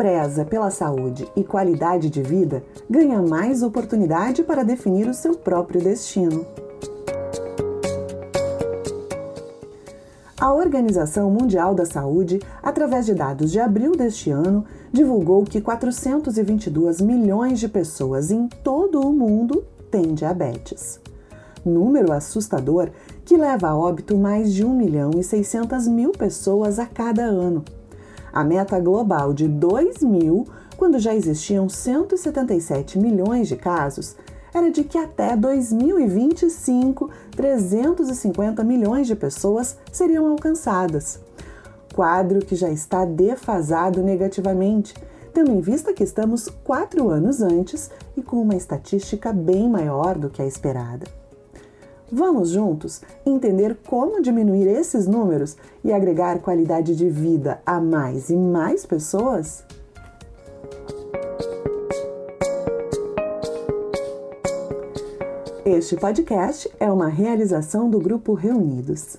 [0.00, 5.78] preza pela saúde e qualidade de vida ganha mais oportunidade para definir o seu próprio
[5.78, 6.46] destino.
[10.40, 17.02] A Organização Mundial da Saúde, através de dados de abril deste ano, divulgou que 422
[17.02, 20.98] milhões de pessoas em todo o mundo têm diabetes.
[21.62, 22.88] Número assustador
[23.22, 27.62] que leva a óbito mais de 1 milhão e 600 mil pessoas a cada ano.
[28.32, 34.16] A meta global de 2000, quando já existiam 177 milhões de casos,
[34.52, 41.20] era de que até 2025 350 milhões de pessoas seriam alcançadas.
[41.94, 44.94] Quadro que já está defasado negativamente,
[45.32, 50.30] tendo em vista que estamos quatro anos antes e com uma estatística bem maior do
[50.30, 51.19] que a esperada.
[52.12, 58.36] Vamos juntos entender como diminuir esses números e agregar qualidade de vida a mais e
[58.36, 59.64] mais pessoas?
[65.64, 69.16] Este podcast é uma realização do Grupo Reunidos.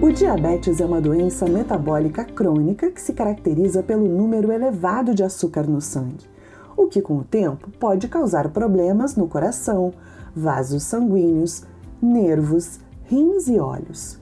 [0.00, 5.66] O diabetes é uma doença metabólica crônica que se caracteriza pelo número elevado de açúcar
[5.66, 6.33] no sangue,
[6.76, 9.92] o que com o tempo pode causar problemas no coração,
[10.34, 11.64] vasos sanguíneos,
[12.00, 14.18] nervos, rins e olhos.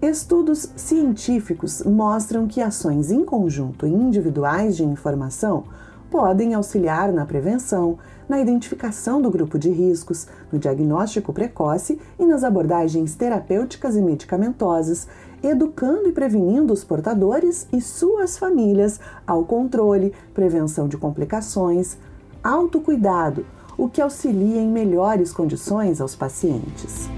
[0.00, 5.64] Estudos científicos mostram que ações em conjunto e individuais de informação
[6.10, 7.98] podem auxiliar na prevenção,
[8.28, 15.08] na identificação do grupo de riscos, no diagnóstico precoce e nas abordagens terapêuticas e medicamentosas,
[15.48, 21.96] educando e prevenindo os portadores e suas famílias ao controle, prevenção de complicações,
[22.42, 23.46] autocuidado,
[23.78, 27.08] o que auxilia em melhores condições aos pacientes.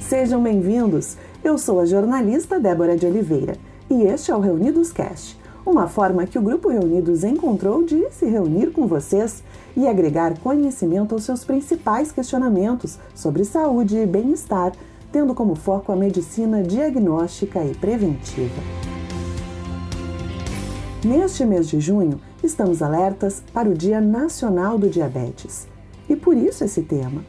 [0.00, 1.16] Sejam bem-vindos!
[1.42, 3.56] Eu sou a jornalista Débora de Oliveira
[3.88, 5.38] e este é o Reunidos Cast
[5.68, 9.42] uma forma que o Grupo Reunidos encontrou de se reunir com vocês
[9.76, 14.72] e agregar conhecimento aos seus principais questionamentos sobre saúde e bem-estar,
[15.12, 18.62] tendo como foco a medicina diagnóstica e preventiva.
[21.04, 25.68] Neste mês de junho, estamos alertas para o Dia Nacional do Diabetes
[26.08, 27.24] e por isso esse tema.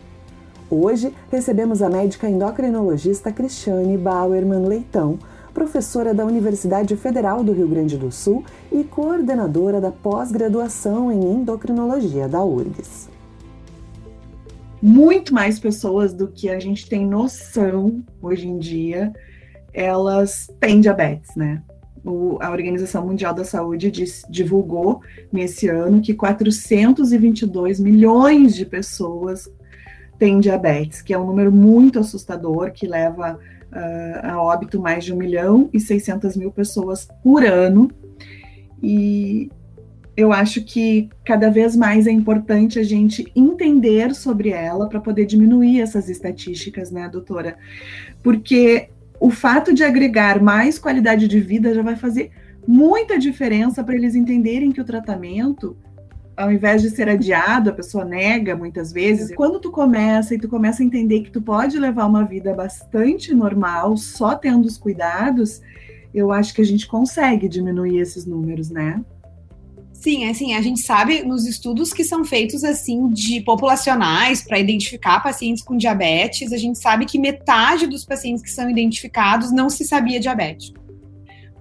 [0.69, 5.17] Hoje recebemos a médica endocrinologista Cristiane Bauerman Leitão
[5.53, 12.27] professora da Universidade Federal do Rio Grande do Sul e coordenadora da pós-graduação em endocrinologia
[12.27, 13.18] da URGS.
[14.81, 19.11] Muito mais pessoas do que a gente tem noção hoje em dia,
[19.73, 21.61] elas têm diabetes, né?
[22.03, 25.01] O, a Organização Mundial da Saúde diz, divulgou
[25.31, 29.51] nesse ano que 422 milhões de pessoas
[30.17, 33.37] têm diabetes, que é um número muito assustador, que leva
[33.71, 37.91] uh, a óbito mais de 1 milhão e 600 mil pessoas por ano.
[38.81, 39.49] E
[40.19, 45.25] eu acho que cada vez mais é importante a gente entender sobre ela para poder
[45.25, 47.57] diminuir essas estatísticas, né, doutora?
[48.21, 52.31] Porque o fato de agregar mais qualidade de vida já vai fazer
[52.67, 55.77] muita diferença para eles entenderem que o tratamento
[56.35, 59.35] ao invés de ser adiado, a pessoa nega muitas vezes.
[59.35, 63.33] Quando tu começa e tu começa a entender que tu pode levar uma vida bastante
[63.33, 65.61] normal, só tendo os cuidados,
[66.13, 69.03] eu acho que a gente consegue diminuir esses números, né?
[69.99, 75.19] Sim, assim, a gente sabe nos estudos que são feitos assim de populacionais para identificar
[75.19, 79.83] pacientes com diabetes, a gente sabe que metade dos pacientes que são identificados não se
[79.83, 80.79] sabia diabético.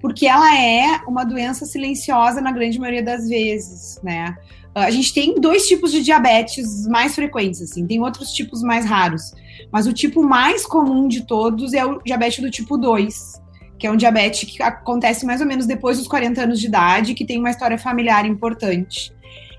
[0.01, 4.37] Porque ela é uma doença silenciosa na grande maioria das vezes, né?
[4.73, 9.33] A gente tem dois tipos de diabetes mais frequentes, assim, tem outros tipos mais raros.
[9.73, 13.43] Mas o tipo mais comum de todos é o diabetes do tipo 2,
[13.79, 17.15] que é um diabetes que acontece mais ou menos depois dos 40 anos de idade,
[17.15, 19.13] que tem uma história familiar importante.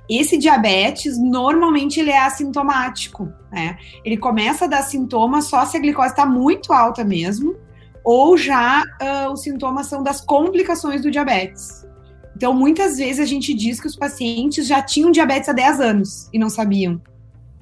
[0.09, 3.77] Esse diabetes, normalmente, ele é assintomático, né?
[4.03, 7.55] Ele começa a dar sintomas só se a glicose está muito alta mesmo,
[8.03, 11.87] ou já uh, os sintomas são das complicações do diabetes.
[12.35, 16.29] Então, muitas vezes a gente diz que os pacientes já tinham diabetes há 10 anos
[16.33, 16.99] e não sabiam.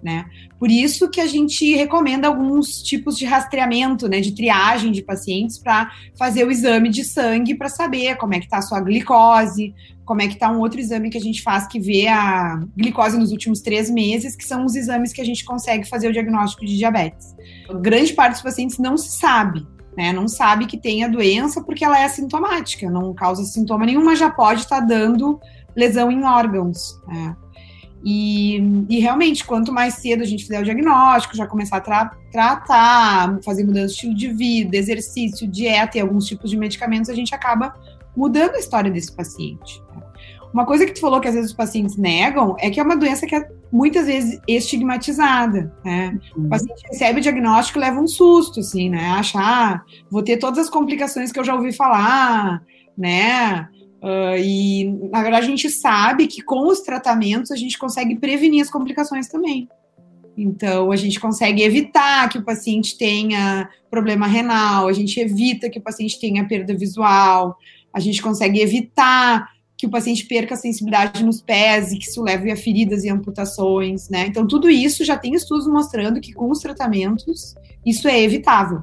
[0.01, 0.25] Né?
[0.59, 5.57] Por isso que a gente recomenda alguns tipos de rastreamento, né, de triagem de pacientes
[5.57, 9.73] para fazer o exame de sangue para saber como é que está a sua glicose,
[10.05, 13.17] como é que está um outro exame que a gente faz que vê a glicose
[13.17, 16.65] nos últimos três meses, que são os exames que a gente consegue fazer o diagnóstico
[16.65, 17.35] de diabetes.
[17.81, 19.67] grande parte dos pacientes não se sabe,
[19.97, 20.13] né?
[20.13, 24.19] Não sabe que tem a doença porque ela é assintomática, não causa sintoma nenhum, mas
[24.19, 25.39] já pode estar tá dando
[25.75, 26.99] lesão em órgãos.
[27.07, 27.35] Né?
[28.09, 32.11] E, e, realmente, quanto mais cedo a gente fizer o diagnóstico, já começar a tra
[32.31, 37.13] tratar, fazer mudança de estilo de vida, exercício, dieta e alguns tipos de medicamentos, a
[37.13, 37.75] gente acaba
[38.15, 39.83] mudando a história desse paciente.
[40.53, 42.95] Uma coisa que tu falou que às vezes os pacientes negam é que é uma
[42.95, 46.17] doença que é muitas vezes estigmatizada, né?
[46.37, 46.45] Uhum.
[46.45, 49.05] O paciente recebe o diagnóstico e leva um susto, assim, né?
[49.09, 52.63] Acha, ah, vou ter todas as complicações que eu já ouvi falar,
[52.97, 53.67] né?
[54.01, 58.61] Uh, e, na verdade, a gente sabe que com os tratamentos a gente consegue prevenir
[58.61, 59.67] as complicações também.
[60.37, 65.79] Então, a gente consegue evitar que o paciente tenha problema renal, a gente evita que
[65.79, 67.57] o paciente tenha perda visual,
[67.91, 72.21] a gente consegue evitar que o paciente perca a sensibilidade nos pés e que isso
[72.21, 74.25] leve a feridas e amputações, né?
[74.27, 77.55] Então, tudo isso já tem estudos mostrando que com os tratamentos
[77.85, 78.81] isso é evitável.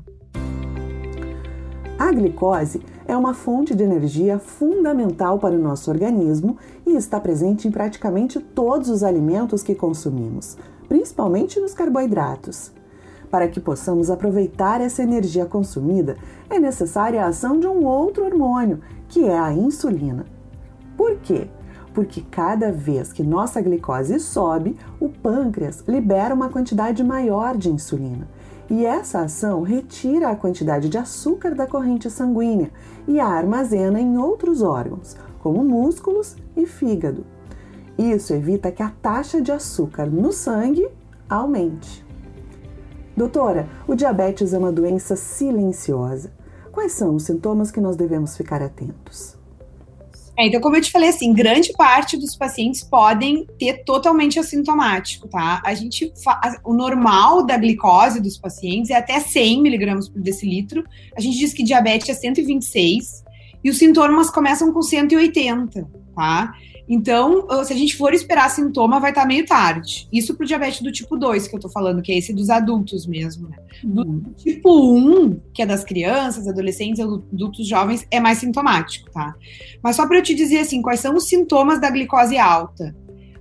[1.99, 6.57] A glicose é uma fonte de energia fundamental para o nosso organismo
[6.87, 10.57] e está presente em praticamente todos os alimentos que consumimos,
[10.89, 12.73] principalmente nos carboidratos.
[13.31, 16.17] Para que possamos aproveitar essa energia consumida,
[16.49, 20.25] é necessária a ação de um outro hormônio, que é a insulina.
[20.97, 21.49] Por quê?
[21.93, 28.29] Porque cada vez que nossa glicose sobe, o pâncreas libera uma quantidade maior de insulina
[28.71, 32.71] e essa ação retira a quantidade de açúcar da corrente sanguínea
[33.07, 37.25] e a armazena em outros órgãos, como músculos e fígado.
[37.99, 40.89] Isso evita que a taxa de açúcar no sangue
[41.29, 42.05] aumente.
[43.17, 46.33] Doutora, o diabetes é uma doença silenciosa.
[46.73, 49.34] Quais são os sintomas que nós devemos ficar atentos?
[50.37, 55.29] É, então, como eu te falei, assim, grande parte dos pacientes podem ter totalmente assintomático,
[55.29, 55.63] tá?
[55.65, 56.13] A gente,
[56.65, 60.85] o normal da glicose dos pacientes é até 100 miligramas por decilitro.
[61.17, 63.23] A gente diz que diabetes é 126
[63.63, 66.53] e os sintomas começam com 180, tá?
[66.89, 70.07] Então, se a gente for esperar sintoma, vai estar tá meio tarde.
[70.13, 73.07] Isso pro diabetes do tipo 2 que eu tô falando, que é esse dos adultos
[73.07, 73.57] mesmo, né?
[73.83, 74.23] Do uhum.
[74.37, 79.35] tipo 1, que é das crianças, adolescentes, adultos jovens, é mais sintomático, tá?
[79.83, 82.95] Mas só para eu te dizer assim, quais são os sintomas da glicose alta?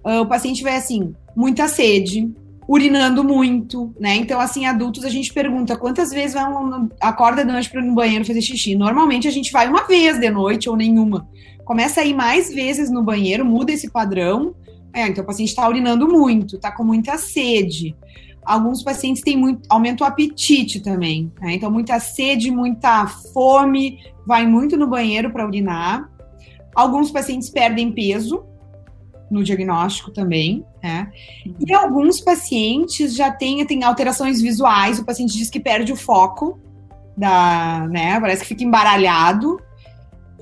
[0.05, 2.31] Uh, o paciente vai assim, muita sede,
[2.67, 4.15] urinando muito, né?
[4.15, 7.85] Então, assim, adultos, a gente pergunta quantas vezes vai um, acorda de noite para ir
[7.85, 8.75] no banheiro fazer xixi.
[8.75, 11.27] Normalmente a gente vai uma vez de noite ou nenhuma
[11.65, 14.55] começa a ir mais vezes no banheiro, muda esse padrão.
[14.93, 17.95] É, então o paciente está urinando muito, está com muita sede.
[18.45, 21.31] Alguns pacientes têm muito, aumenta o apetite também.
[21.41, 21.53] Né?
[21.53, 26.09] Então, muita sede, muita fome, vai muito no banheiro para urinar.
[26.75, 28.43] Alguns pacientes perdem peso
[29.31, 31.11] no diagnóstico também, né?
[31.59, 36.59] E alguns pacientes já têm, têm alterações visuais, o paciente diz que perde o foco
[37.17, 38.19] da, né?
[38.19, 39.59] Parece que fica embaralhado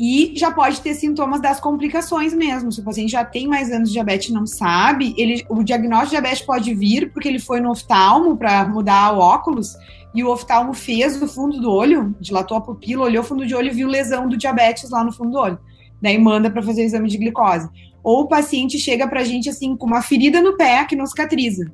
[0.03, 2.71] e já pode ter sintomas das complicações mesmo.
[2.71, 6.05] Se o paciente já tem mais anos de diabetes e não sabe, ele, o diagnóstico
[6.05, 9.77] de diabetes pode vir porque ele foi no oftalmo para mudar o óculos
[10.15, 13.53] e o oftalmo fez o fundo do olho, dilatou a pupila, olhou o fundo de
[13.53, 15.59] olho e viu lesão do diabetes lá no fundo do olho.
[16.01, 17.69] Daí manda para fazer o exame de glicose.
[18.03, 21.05] Ou o paciente chega para a gente assim com uma ferida no pé que não
[21.05, 21.71] cicatriza,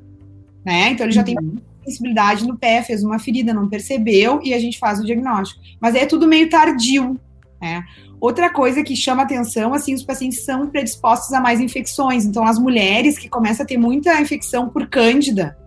[0.65, 0.89] né?
[0.89, 1.25] Então ele já uhum.
[1.25, 1.38] tem
[1.85, 5.62] sensibilidade no pé, fez uma ferida, não percebeu e a gente faz o diagnóstico.
[5.79, 7.18] Mas é tudo meio tardio,
[7.62, 7.83] né?
[8.19, 12.25] Outra coisa que chama atenção, assim, os pacientes são predispostos a mais infecções.
[12.25, 15.57] Então, as mulheres que começam a ter muita infecção por cândida,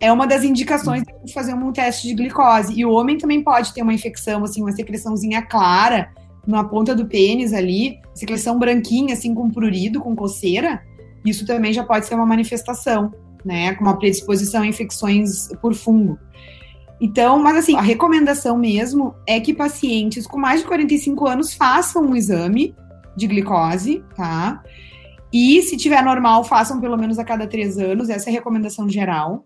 [0.00, 2.74] é uma das indicações de fazer um teste de glicose.
[2.74, 6.10] E o homem também pode ter uma infecção, assim, uma secreçãozinha clara
[6.46, 10.82] na ponta do pênis ali, secreção branquinha, assim, com prurido, com coceira.
[11.24, 13.14] Isso também já pode ser uma manifestação,
[13.44, 16.18] né, com uma predisposição a infecções por fungo.
[17.00, 22.02] Então, mas assim, a recomendação mesmo é que pacientes com mais de 45 anos façam
[22.02, 22.74] um exame
[23.16, 24.62] de glicose, tá?
[25.32, 28.88] E se tiver normal, façam pelo menos a cada três anos, essa é a recomendação
[28.88, 29.44] geral.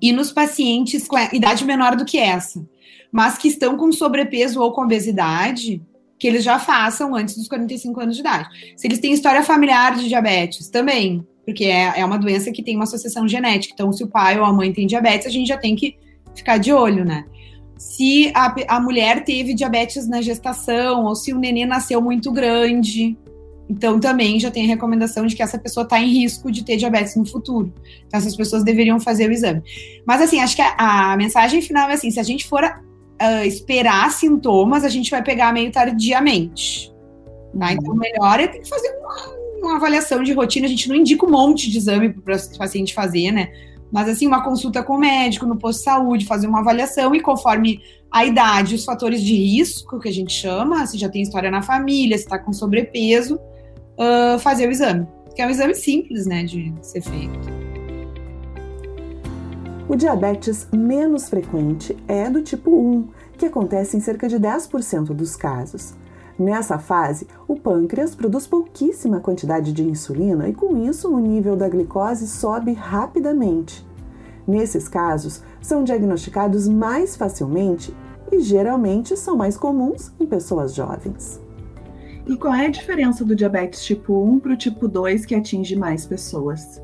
[0.00, 2.64] E nos pacientes com idade menor do que essa,
[3.12, 5.82] mas que estão com sobrepeso ou com obesidade,
[6.18, 8.48] que eles já façam antes dos 45 anos de idade.
[8.76, 12.74] Se eles têm história familiar de diabetes, também, porque é, é uma doença que tem
[12.74, 13.74] uma associação genética.
[13.74, 15.96] Então, se o pai ou a mãe tem diabetes, a gente já tem que
[16.34, 17.24] ficar de olho, né?
[17.78, 23.16] Se a, a mulher teve diabetes na gestação, ou se o nenê nasceu muito grande,
[23.68, 26.76] então também já tem a recomendação de que essa pessoa está em risco de ter
[26.76, 27.72] diabetes no futuro.
[28.06, 29.62] Então essas pessoas deveriam fazer o exame.
[30.06, 33.44] Mas assim, acho que a, a mensagem final é assim: se a gente for uh,
[33.46, 36.92] esperar sintomas, a gente vai pegar meio tardiamente.
[37.58, 37.66] Tá?
[37.66, 37.72] Uhum.
[37.72, 40.66] Então, o melhor é ter que fazer uma, uma avaliação de rotina.
[40.66, 43.48] A gente não indica um monte de exame para o paciente fazer, né?
[43.92, 47.20] Mas, assim, uma consulta com o médico no posto de saúde, fazer uma avaliação e
[47.20, 47.78] conforme
[48.10, 51.60] a idade, os fatores de risco, que a gente chama, se já tem história na
[51.60, 55.06] família, se está com sobrepeso, uh, fazer o exame.
[55.34, 57.38] que é um exame simples, né, de ser feito.
[59.88, 65.36] O diabetes menos frequente é do tipo 1, que acontece em cerca de 10% dos
[65.36, 65.94] casos.
[66.38, 71.68] Nessa fase, o pâncreas produz pouquíssima quantidade de insulina e, com isso, o nível da
[71.68, 73.86] glicose sobe rapidamente.
[74.46, 77.94] Nesses casos, são diagnosticados mais facilmente
[78.30, 81.40] e geralmente são mais comuns em pessoas jovens.
[82.26, 85.76] E qual é a diferença do diabetes tipo 1 para o tipo 2 que atinge
[85.76, 86.80] mais pessoas?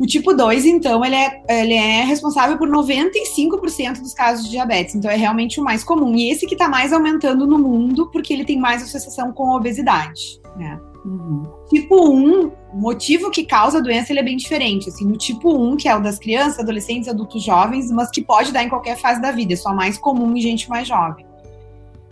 [0.00, 4.94] O tipo 2, então, ele é, ele é responsável por 95% dos casos de diabetes,
[4.94, 6.14] então é realmente o mais comum.
[6.14, 9.56] E esse que está mais aumentando no mundo, porque ele tem mais associação com a
[9.56, 10.40] obesidade.
[10.56, 10.80] Né?
[11.04, 11.42] Uhum.
[11.68, 14.88] Tipo 1, o motivo que causa a doença ele é bem diferente.
[14.88, 18.52] Assim, no tipo 1, que é o das crianças, adolescentes, adultos jovens, mas que pode
[18.52, 21.26] dar em qualquer fase da vida, é só mais comum em gente mais jovem.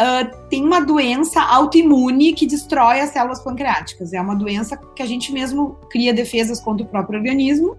[0.01, 4.13] Uh, tem uma doença autoimune que destrói as células pancreáticas.
[4.13, 7.77] É uma doença que a gente mesmo cria defesas contra o próprio organismo,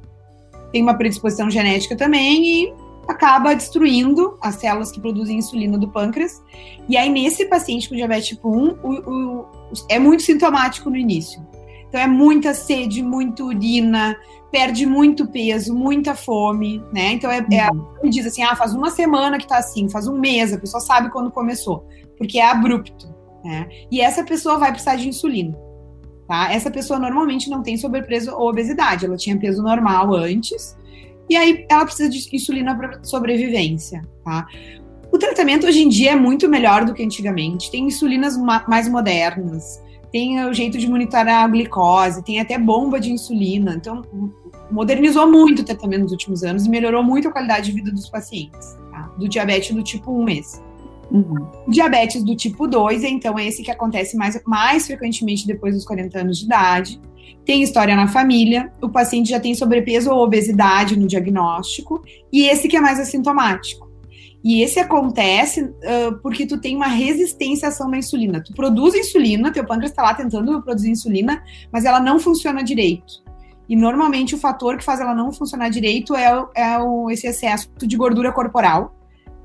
[0.71, 2.73] tem uma predisposição genética também e
[3.07, 6.43] acaba destruindo as células que produzem insulina do pâncreas.
[6.87, 9.45] E aí, nesse paciente com diabetes tipo 1, o, o,
[9.87, 11.41] é muito sintomático no início.
[11.87, 14.15] Então, é muita sede, muita urina,
[14.51, 17.13] perde muito peso, muita fome, né?
[17.13, 17.83] Então, é, é uhum.
[18.03, 20.81] me diz assim, ah, faz uma semana que tá assim, faz um mês, a pessoa
[20.81, 21.87] sabe quando começou
[22.19, 23.07] porque é abrupto.
[23.43, 23.67] Né?
[23.89, 25.57] E essa pessoa vai precisar de insulina.
[26.27, 26.53] Tá?
[26.53, 30.77] Essa pessoa normalmente não tem sobrepeso ou obesidade, ela tinha peso normal antes,
[31.27, 34.03] e aí ela precisa de insulina para sobrevivência.
[34.23, 34.45] Tá?
[35.11, 39.81] O tratamento hoje em dia é muito melhor do que antigamente, tem insulinas mais modernas,
[40.11, 43.75] tem o jeito de monitorar a glicose, tem até bomba de insulina.
[43.75, 44.01] Então,
[44.71, 48.09] modernizou muito o tratamento nos últimos anos e melhorou muito a qualidade de vida dos
[48.09, 49.11] pacientes, tá?
[49.17, 50.68] do diabetes do tipo 1 esse.
[51.11, 51.47] Uhum.
[51.67, 56.19] Diabetes do tipo 2, então, é esse que acontece mais, mais frequentemente depois dos 40
[56.19, 57.01] anos de idade.
[57.45, 62.67] Tem história na família, o paciente já tem sobrepeso ou obesidade no diagnóstico, e esse
[62.67, 63.89] que é mais assintomático.
[64.43, 68.41] E esse acontece uh, porque tu tem uma resistência à ação da insulina.
[68.41, 73.21] Tu produz insulina, teu pâncreas está lá tentando produzir insulina, mas ela não funciona direito.
[73.67, 77.27] E normalmente o fator que faz ela não funcionar direito é, o, é o, esse
[77.27, 78.95] excesso de gordura corporal,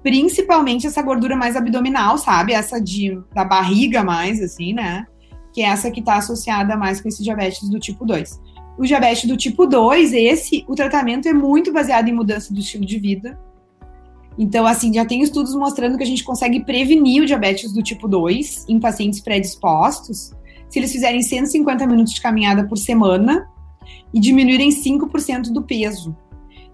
[0.05, 2.53] principalmente essa gordura mais abdominal, sabe?
[2.53, 5.07] Essa de da barriga mais, assim, né?
[5.51, 8.39] Que é essa que está associada mais com esse diabetes do tipo 2.
[8.79, 12.85] O diabetes do tipo 2, esse, o tratamento é muito baseado em mudança do estilo
[12.85, 13.41] de vida.
[14.39, 18.07] Então, assim, já tem estudos mostrando que a gente consegue prevenir o diabetes do tipo
[18.07, 20.33] 2 em pacientes predispostos
[20.69, 23.49] se eles fizerem 150 minutos de caminhada por semana
[24.13, 26.15] e diminuírem 5% do peso.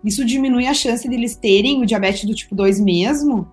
[0.05, 3.51] Isso diminui a chance de eles terem o diabetes do tipo 2 mesmo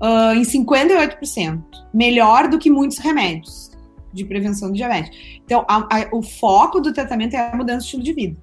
[0.00, 1.62] uh, em 58%.
[1.92, 3.70] Melhor do que muitos remédios
[4.12, 5.10] de prevenção do diabetes.
[5.44, 8.36] Então, a, a, o foco do tratamento é a mudança de estilo de vida.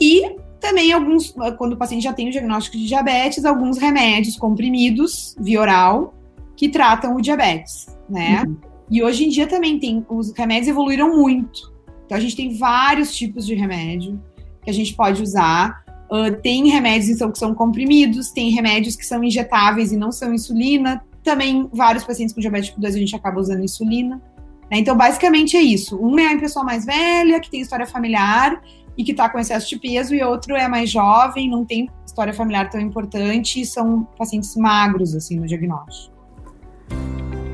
[0.00, 5.34] E também alguns, quando o paciente já tem o diagnóstico de diabetes, alguns remédios comprimidos
[5.40, 6.14] via oral
[6.54, 8.42] que tratam o diabetes, né?
[8.46, 8.56] Uhum.
[8.90, 11.72] E hoje em dia também tem, os remédios evoluíram muito.
[12.04, 14.20] Então a gente tem vários tipos de remédio
[14.62, 15.82] que a gente pode usar.
[16.10, 20.34] Uh, tem remédios então, que são comprimidos, tem remédios que são injetáveis e não são
[20.34, 21.00] insulina.
[21.22, 24.20] Também, vários pacientes com diabetes tipo 2 a gente acaba usando insulina.
[24.68, 24.78] Né?
[24.78, 25.96] Então, basicamente é isso.
[25.96, 28.60] Um é a pessoa mais velha, que tem história familiar
[28.98, 32.34] e que está com excesso de peso, e outro é mais jovem, não tem história
[32.34, 36.12] familiar tão importante e são pacientes magros, assim, no diagnóstico.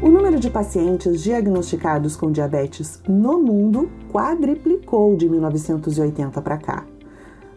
[0.03, 6.87] O número de pacientes diagnosticados com diabetes no mundo quadriplicou de 1980 para cá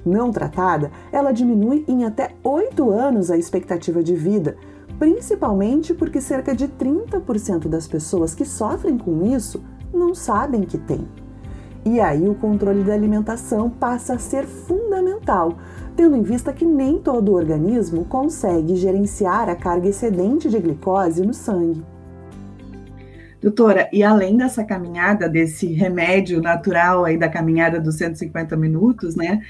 [0.09, 4.57] não tratada, ela diminui em até 8 anos a expectativa de vida,
[4.97, 9.63] principalmente porque cerca de 30% das pessoas que sofrem com isso
[9.93, 11.07] não sabem que tem.
[11.85, 15.57] E aí o controle da alimentação passa a ser fundamental,
[15.95, 21.33] tendo em vista que nem todo organismo consegue gerenciar a carga excedente de glicose no
[21.33, 21.83] sangue.
[23.41, 29.41] Doutora, e além dessa caminhada, desse remédio natural aí da caminhada dos 150 minutos, né?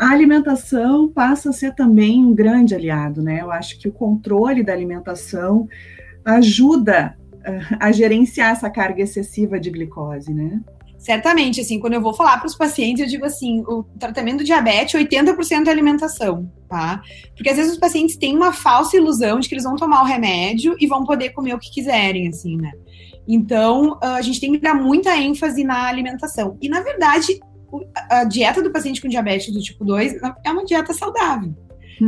[0.00, 3.42] A alimentação passa a ser também um grande aliado, né?
[3.42, 5.68] Eu acho que o controle da alimentação
[6.24, 10.58] ajuda uh, a gerenciar essa carga excessiva de glicose, né?
[10.96, 14.44] Certamente, assim, quando eu vou falar para os pacientes, eu digo assim, o tratamento do
[14.44, 17.02] diabetes, 80% é alimentação, tá?
[17.36, 20.06] Porque às vezes os pacientes têm uma falsa ilusão de que eles vão tomar o
[20.06, 22.72] remédio e vão poder comer o que quiserem, assim, né?
[23.28, 26.56] Então, a gente tem que dar muita ênfase na alimentação.
[26.60, 27.38] E, na verdade,
[28.10, 31.54] a dieta do paciente com diabetes do tipo 2 é uma dieta saudável.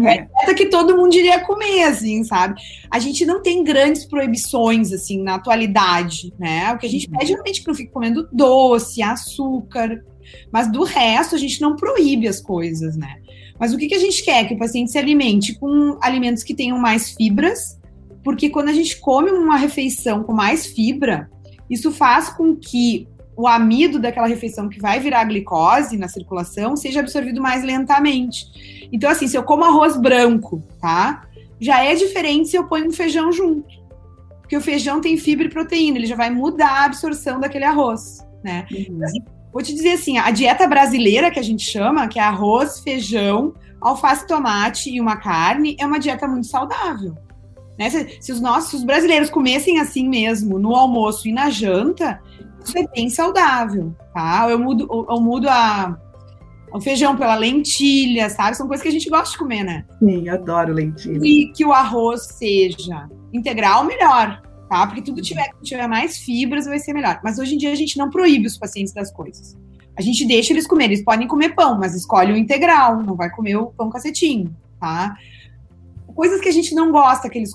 [0.05, 0.17] É.
[0.17, 2.61] é dieta que todo mundo iria comer, assim, sabe?
[2.91, 6.73] A gente não tem grandes proibições, assim, na atualidade, né?
[6.73, 7.19] O que a gente uhum.
[7.19, 10.03] pede realmente é que não fique comendo doce, açúcar,
[10.51, 13.17] mas do resto a gente não proíbe as coisas, né?
[13.59, 14.47] Mas o que, que a gente quer?
[14.47, 17.79] Que o paciente se alimente com alimentos que tenham mais fibras,
[18.25, 21.31] porque quando a gente come uma refeição com mais fibra,
[21.69, 27.01] isso faz com que o amido daquela refeição que vai virar glicose na circulação seja
[27.01, 28.89] absorvido mais lentamente.
[28.93, 31.25] Então, assim, se eu como arroz branco, tá?
[31.61, 33.83] Já é diferente se eu ponho um feijão junto.
[34.41, 38.19] Porque o feijão tem fibra e proteína, ele já vai mudar a absorção daquele arroz,
[38.45, 38.67] né?
[38.71, 39.01] Uhum.
[39.53, 43.55] Vou te dizer assim, a dieta brasileira que a gente chama, que é arroz, feijão,
[43.81, 47.15] alface, tomate e uma carne, é uma dieta muito saudável.
[47.79, 47.91] Né?
[47.91, 52.21] Se, se, os nossos se os brasileiros comessem assim mesmo no almoço e na janta,
[52.77, 54.47] é bem saudável, tá?
[54.49, 55.99] Eu mudo, eu mudo a,
[56.73, 58.57] o feijão pela lentilha, sabe?
[58.57, 59.85] São coisas que a gente gosta de comer, né?
[59.99, 61.21] Sim, adoro lentilha.
[61.23, 64.87] E que o arroz seja integral, melhor, tá?
[64.87, 67.21] Porque tudo tiver, tiver mais fibras vai ser melhor.
[67.23, 69.57] Mas hoje em dia a gente não proíbe os pacientes das coisas.
[69.97, 73.29] A gente deixa eles comer, eles podem comer pão, mas escolhe o integral, não vai
[73.31, 75.15] comer o pão cacetinho, tá?
[76.15, 77.55] Coisas que a gente não gosta que eles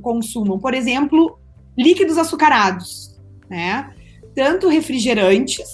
[0.00, 1.38] consumam, por exemplo,
[1.76, 3.94] líquidos açucarados, né?
[4.36, 5.66] Tanto refrigerantes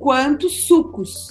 [0.00, 1.28] quanto sucos.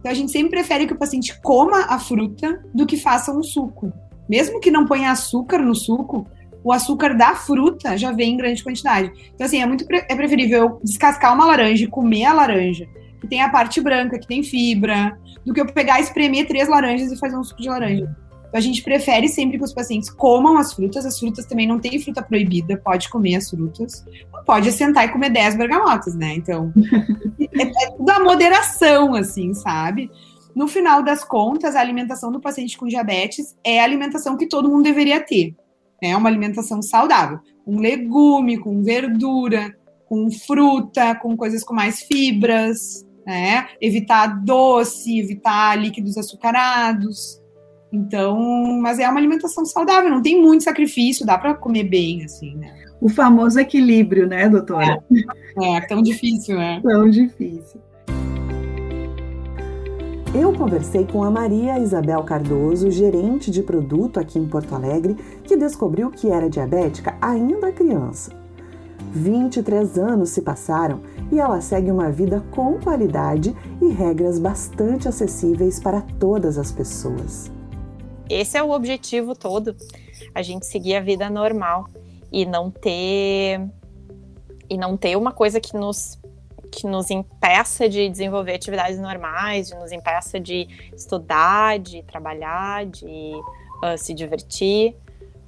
[0.00, 3.42] Então a gente sempre prefere que o paciente coma a fruta do que faça um
[3.42, 3.92] suco.
[4.28, 6.26] Mesmo que não ponha açúcar no suco,
[6.64, 9.12] o açúcar da fruta já vem em grande quantidade.
[9.34, 12.86] Então, assim, é muito pre é preferível eu descascar uma laranja e comer a laranja,
[13.20, 16.68] que tem a parte branca, que tem fibra, do que eu pegar e espremer três
[16.68, 18.16] laranjas e fazer um suco de laranja.
[18.54, 21.04] A gente prefere sempre que os pacientes comam as frutas.
[21.04, 24.04] As frutas também não tem fruta proibida, pode comer as frutas.
[24.46, 26.34] Pode sentar e comer 10 bergamotas, né?
[26.36, 26.72] Então,
[27.40, 30.08] é, é tudo a moderação, assim, sabe?
[30.54, 34.68] No final das contas, a alimentação do paciente com diabetes é a alimentação que todo
[34.68, 35.56] mundo deveria ter.
[36.00, 36.16] É né?
[36.16, 39.74] uma alimentação saudável, com legume, com verdura,
[40.06, 43.66] com fruta, com coisas com mais fibras, né?
[43.80, 47.42] Evitar doce, evitar líquidos açucarados.
[47.94, 48.36] Então,
[48.80, 52.74] mas é uma alimentação saudável, não tem muito sacrifício, dá para comer bem, assim, né?
[53.00, 55.00] O famoso equilíbrio, né, doutora?
[55.62, 56.80] É, é tão difícil, né?
[56.82, 57.80] Tão difícil.
[60.34, 65.56] Eu conversei com a Maria Isabel Cardoso, gerente de produto aqui em Porto Alegre, que
[65.56, 68.32] descobriu que era diabética ainda criança.
[69.12, 75.78] 23 anos se passaram e ela segue uma vida com qualidade e regras bastante acessíveis
[75.78, 77.54] para todas as pessoas.
[78.28, 79.76] Esse é o objetivo todo,
[80.34, 81.86] a gente seguir a vida normal
[82.32, 83.60] e não ter
[84.68, 86.18] e não ter uma coisa que nos
[86.70, 93.32] que nos impeça de desenvolver atividades normais, de nos impeça de estudar, de trabalhar, de
[93.84, 94.96] uh, se divertir.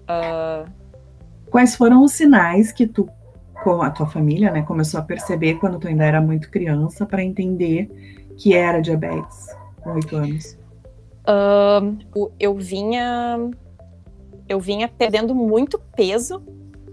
[0.03, 0.71] Uh...
[1.51, 3.09] Quais foram os sinais que tu,
[3.65, 7.25] com a tua família, né, começou a perceber quando tu ainda era muito criança para
[7.25, 7.91] entender
[8.37, 9.49] que era diabetes
[9.83, 10.57] com oito anos?
[11.29, 13.51] Uh, eu vinha
[14.49, 16.43] eu vinha perdendo muito peso,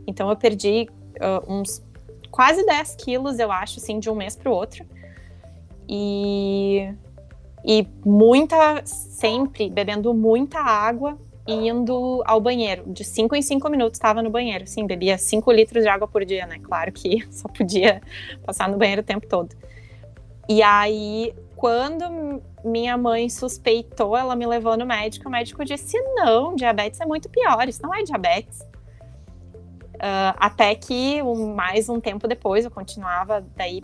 [0.08, 1.84] então eu perdi uh, uns
[2.32, 4.84] quase 10 quilos, eu acho, assim, de um mês para o outro.
[5.88, 6.92] E,
[7.64, 11.16] e muita, sempre bebendo muita água
[11.48, 12.86] e indo ao banheiro.
[12.88, 14.66] De 5 em 5 minutos estava no banheiro.
[14.66, 16.58] Sim, bebia 5 litros de água por dia, né?
[16.64, 18.02] Claro que só podia
[18.44, 19.56] passar no banheiro o tempo todo.
[20.50, 25.30] E aí, quando minha mãe suspeitou, ela me levou no médico.
[25.30, 28.60] O médico disse: não, diabetes é muito pior, isso não é diabetes.
[29.96, 33.82] Uh, até que um, mais um tempo depois eu continuava daí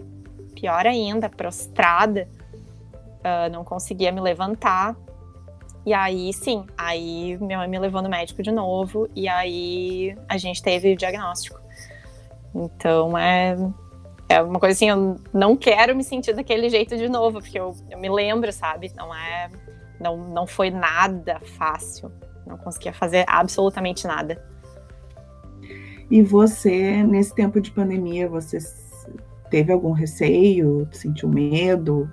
[0.53, 2.27] pior ainda, prostrada,
[3.19, 4.93] uh, não conseguia me levantar.
[5.85, 10.37] E aí, sim, aí minha mãe me levou no médico de novo e aí a
[10.37, 11.57] gente teve o diagnóstico.
[12.53, 13.55] Então é
[14.29, 17.75] é uma coisa assim, eu não quero me sentir daquele jeito de novo, porque eu,
[17.89, 18.91] eu me lembro, sabe?
[18.95, 19.49] Não é.
[19.99, 22.11] Não, não foi nada fácil.
[22.45, 24.41] Não conseguia fazer absolutamente nada.
[26.09, 28.59] E você, nesse tempo de pandemia, você
[29.49, 30.87] teve algum receio?
[30.91, 32.07] Sentiu medo?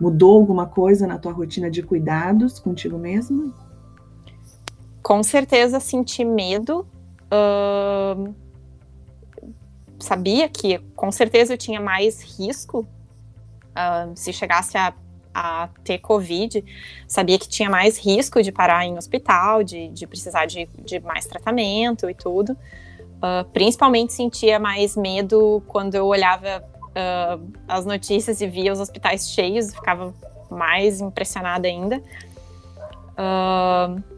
[0.00, 3.52] Mudou alguma coisa na tua rotina de cuidados contigo mesma?
[5.02, 6.86] Com certeza senti medo.
[7.32, 8.47] Uh
[9.98, 12.86] sabia que com certeza eu tinha mais risco
[13.78, 14.92] uh, se chegasse a,
[15.34, 16.64] a, ter Covid,
[17.06, 21.26] sabia que tinha mais risco de parar em hospital, de, de precisar de, de, mais
[21.26, 22.52] tratamento e tudo.
[22.52, 29.28] Uh, principalmente sentia mais medo quando eu olhava uh, as notícias e via os hospitais
[29.30, 30.14] cheios, ficava
[30.50, 32.02] mais impressionada ainda.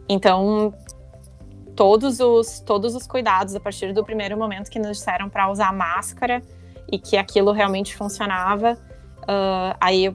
[0.06, 0.74] Então,
[1.80, 5.72] todos os, todos os cuidados, a partir do primeiro momento que nos disseram para usar
[5.72, 6.42] máscara
[6.92, 8.74] e que aquilo realmente funcionava,
[9.22, 10.14] uh, aí eu,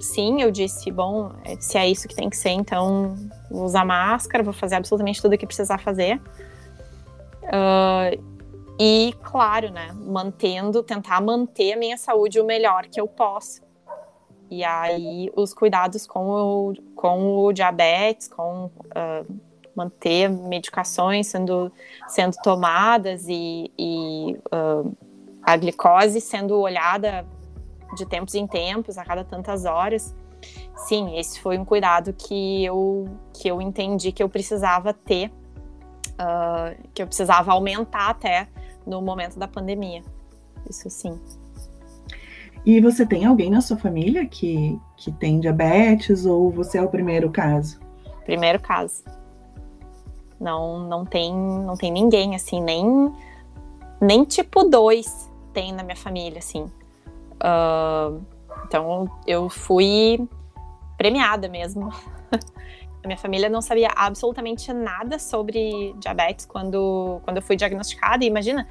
[0.00, 3.14] sim, eu disse, bom, se é isso que tem que ser, então
[3.50, 6.18] vou usar máscara, vou fazer absolutamente tudo o que precisar fazer.
[7.42, 8.18] Uh,
[8.80, 13.60] e, claro, né, mantendo, tentar manter a minha saúde o melhor que eu posso.
[14.50, 21.72] E aí, os cuidados com o, com o diabetes, com uh, manter medicações sendo,
[22.08, 24.96] sendo tomadas e, e uh,
[25.42, 27.26] a glicose sendo olhada
[27.94, 30.14] de tempos em tempos, a cada tantas horas.
[30.76, 35.30] Sim, esse foi um cuidado que eu, que eu entendi que eu precisava ter,
[36.12, 38.48] uh, que eu precisava aumentar até
[38.86, 40.02] no momento da pandemia.
[40.68, 41.18] Isso sim.
[42.64, 46.88] E você tem alguém na sua família que, que tem diabetes ou você é o
[46.88, 47.80] primeiro caso?
[48.24, 49.02] Primeiro caso.
[50.42, 53.12] Não, não tem, não tem ninguém assim, nem
[54.00, 56.64] nem tipo 2 tem na minha família, assim.
[57.34, 58.20] Uh,
[58.66, 60.28] então eu fui
[60.98, 61.90] premiada mesmo.
[63.04, 68.24] A minha família não sabia absolutamente nada sobre diabetes quando, quando eu fui diagnosticada.
[68.24, 68.68] E imagina,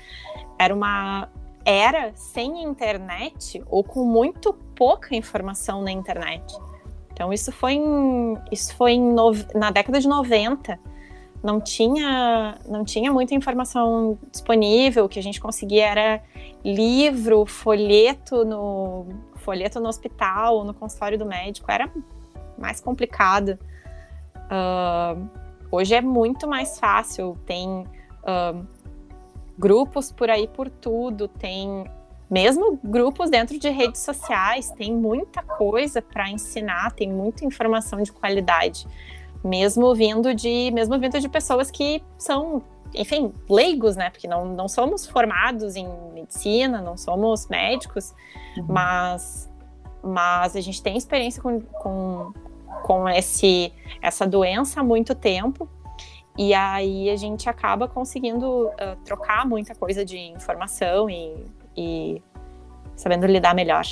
[0.58, 1.28] era uma
[1.66, 6.58] era sem internet ou com muito pouca informação na internet.
[7.12, 10.80] Então isso foi em, isso foi no, na década de 90.
[11.44, 16.24] Não tinha não tinha muita informação disponível, o que a gente conseguia era
[16.64, 21.92] livro, folheto no folheto no hospital, no consultório do médico, era
[22.58, 23.58] mais complicado.
[24.36, 25.28] Uh,
[25.72, 27.86] hoje é muito mais fácil, tem
[28.24, 28.66] uh,
[29.58, 31.86] grupos por aí por tudo, tem
[32.30, 38.12] mesmo grupos dentro de redes sociais, tem muita coisa para ensinar, tem muita informação de
[38.12, 38.88] qualidade,
[39.44, 44.10] mesmo vindo de mesmo vindo de pessoas que são, enfim, leigos, né?
[44.10, 48.14] Porque não, não somos formados em medicina, não somos médicos,
[48.58, 48.66] uhum.
[48.68, 49.50] mas
[50.04, 52.34] mas a gente tem experiência com, com
[52.84, 55.70] com esse, essa doença há muito tempo.
[56.38, 62.22] E aí a gente acaba conseguindo uh, trocar muita coisa de informação e, e
[62.96, 63.86] sabendo lidar melhor.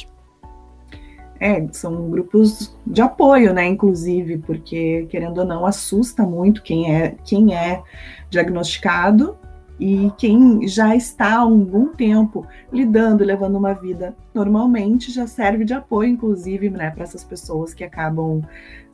[1.39, 7.15] É, são grupos de apoio, né, inclusive, porque querendo ou não assusta muito quem é
[7.23, 7.81] quem é
[8.29, 9.37] diagnosticado
[9.79, 15.73] e quem já está há algum tempo lidando, levando uma vida normalmente, já serve de
[15.73, 18.41] apoio, inclusive, né, para essas pessoas que acabam,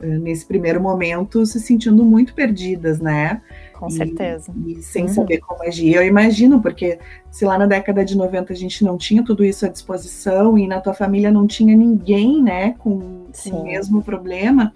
[0.00, 3.42] nesse primeiro momento, se sentindo muito perdidas, né?
[3.78, 4.52] Com certeza.
[4.66, 5.08] E sem uhum.
[5.08, 5.94] saber como agir.
[5.94, 6.98] Eu imagino, porque
[7.30, 10.66] se lá na década de 90 a gente não tinha tudo isso à disposição e
[10.66, 14.72] na tua família não tinha ninguém, né, com, com o mesmo problema,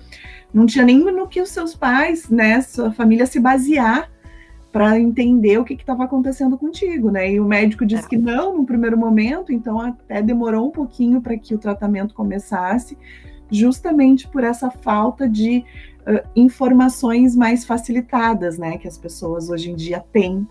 [0.53, 4.11] não tinha nem no que os seus pais, né, sua família se basear
[4.73, 7.33] para entender o que estava acontecendo contigo, né?
[7.33, 8.09] E o médico disse é.
[8.09, 12.97] que não no primeiro momento, então até demorou um pouquinho para que o tratamento começasse,
[13.51, 15.65] justamente por essa falta de
[16.07, 18.79] uh, informações mais facilitadas, né?
[18.79, 20.47] Que as pessoas hoje em dia têm.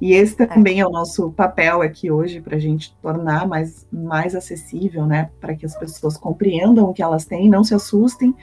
[0.00, 0.46] E esse é.
[0.46, 5.30] também é o nosso papel aqui hoje para a gente tornar mais, mais acessível, né?
[5.40, 8.34] Para que as pessoas compreendam o que elas têm, não se assustem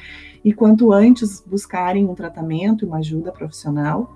[0.43, 4.13] e quanto antes buscarem um tratamento, uma ajuda profissional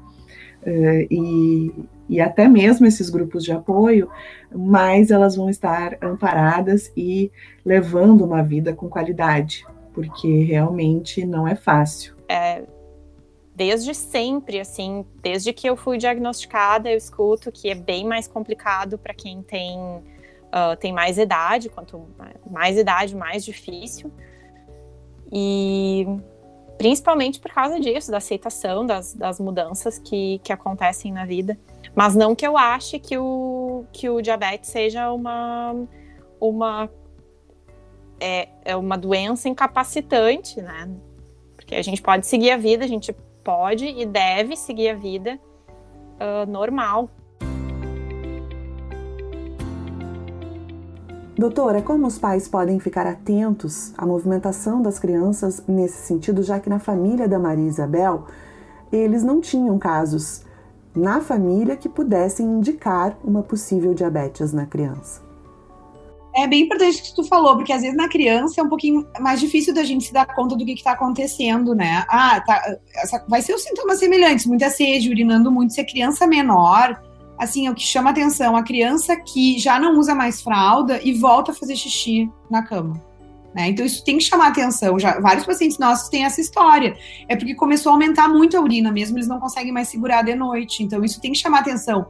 [0.64, 1.72] uh, e,
[2.10, 4.10] e até mesmo esses grupos de apoio,
[4.54, 7.32] mais elas vão estar amparadas e
[7.66, 9.66] levando uma vida com qualidade,
[9.98, 12.16] porque realmente não é fácil.
[12.30, 12.62] É,
[13.56, 19.00] desde sempre, assim, desde que eu fui diagnosticada, eu escuto que é bem mais complicado
[19.00, 22.06] para quem tem, uh, tem mais idade, quanto
[22.48, 24.12] mais idade, mais difícil.
[25.32, 26.06] E
[26.78, 31.58] principalmente por causa disso, da aceitação das, das mudanças que, que acontecem na vida.
[31.96, 35.76] Mas não que eu ache que o, que o diabetes seja uma,
[36.40, 36.88] uma,
[38.20, 40.90] é, é uma doença incapacitante, né?
[41.56, 45.40] Porque a gente pode seguir a vida, a gente pode e deve seguir a vida
[46.20, 47.10] uh, normal.
[51.38, 56.68] Doutora, como os pais podem ficar atentos à movimentação das crianças nesse sentido, já que
[56.68, 58.26] na família da Maria Isabel
[58.92, 60.44] eles não tinham casos
[60.96, 65.27] na família que pudessem indicar uma possível diabetes na criança?
[66.38, 69.08] É bem importante o que tu falou, porque às vezes na criança é um pouquinho
[69.20, 72.06] mais difícil da gente se dar conta do que está acontecendo, né?
[72.08, 75.74] Ah, tá, essa, vai ser os sintomas semelhantes, muita sede, urinando muito.
[75.74, 77.02] Se a criança é menor,
[77.40, 81.12] assim, é o que chama atenção, a criança que já não usa mais fralda e
[81.14, 83.02] volta a fazer xixi na cama.
[83.56, 83.70] Né?
[83.70, 85.00] Então isso tem que chamar atenção.
[85.00, 86.96] Já vários pacientes nossos têm essa história.
[87.28, 90.36] É porque começou a aumentar muito a urina mesmo, eles não conseguem mais segurar de
[90.36, 90.84] noite.
[90.84, 92.06] Então isso tem que chamar atenção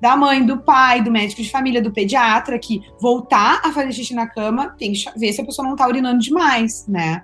[0.00, 4.14] da mãe, do pai, do médico de família, do pediatra, que voltar a fazer xixi
[4.14, 7.22] na cama tem que ver se a pessoa não está urinando demais, né?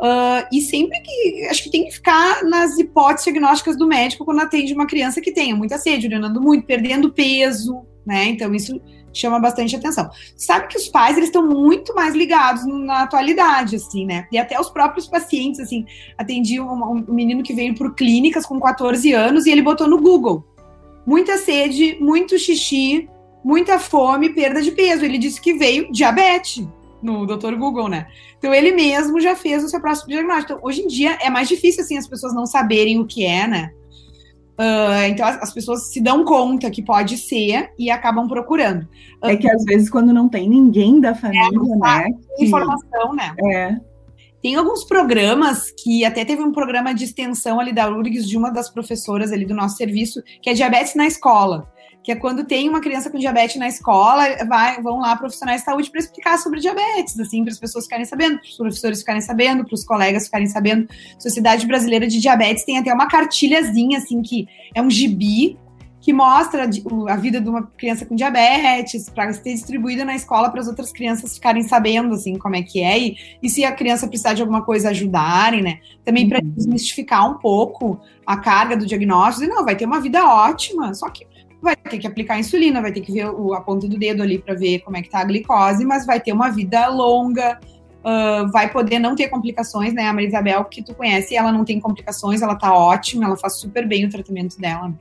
[0.00, 1.46] Uh, e sempre que.
[1.50, 5.30] Acho que tem que ficar nas hipóteses diagnósticas do médico quando atende uma criança que
[5.30, 8.24] tenha muita sede, urinando muito, perdendo peso, né?
[8.24, 8.80] Então, isso
[9.12, 10.08] chama bastante atenção.
[10.36, 14.26] Sabe que os pais, eles estão muito mais ligados na atualidade, assim, né?
[14.32, 15.84] E até os próprios pacientes, assim,
[16.16, 20.00] atendi um, um menino que veio por clínicas com 14 anos e ele botou no
[20.00, 20.44] Google.
[21.06, 23.08] Muita sede, muito xixi,
[23.44, 25.04] muita fome, perda de peso.
[25.04, 26.66] Ele disse que veio diabetes
[27.02, 27.54] no Dr.
[27.54, 28.06] Google, né?
[28.38, 30.52] Então ele mesmo já fez o seu próximo diagnóstico.
[30.52, 33.46] Então, hoje em dia é mais difícil assim as pessoas não saberem o que é,
[33.46, 33.70] né?
[34.58, 38.86] Uh, então as, as, pessoas se dão conta que pode ser e acabam procurando.
[39.22, 42.14] É que às vezes quando não tem ninguém da família, é, né?
[42.38, 43.34] Informação, né?
[43.52, 43.89] É.
[44.42, 48.50] Tem alguns programas que até teve um programa de extensão ali da URGS de uma
[48.50, 51.68] das professoras ali do nosso serviço, que é diabetes na escola
[52.02, 55.66] que é quando tem uma criança com diabetes na escola, vai, vão lá profissionais de
[55.66, 59.20] saúde para explicar sobre diabetes, assim, para as pessoas ficarem sabendo, para os professores ficarem
[59.20, 60.88] sabendo, para os colegas ficarem sabendo.
[61.18, 65.58] Sociedade Brasileira de Diabetes tem até uma cartilhazinha, assim, que é um gibi
[66.00, 66.68] que mostra
[67.08, 70.90] a vida de uma criança com diabetes, para ser distribuída na escola para as outras
[70.90, 74.40] crianças ficarem sabendo assim como é que é e, e se a criança precisar de
[74.40, 75.80] alguma coisa ajudarem, né?
[76.04, 76.50] Também para uhum.
[76.50, 81.10] desmistificar um pouco a carga do diagnóstico, e não, vai ter uma vida ótima, só
[81.10, 81.26] que
[81.60, 84.38] vai ter que aplicar insulina, vai ter que ver o, a ponta do dedo ali
[84.38, 87.60] para ver como é que tá a glicose, mas vai ter uma vida longa,
[88.00, 90.06] uh, vai poder não ter complicações, né?
[90.06, 93.58] A Maria Isabel, que tu conhece, ela não tem complicações, ela tá ótima, ela faz
[93.58, 94.94] super bem o tratamento dela.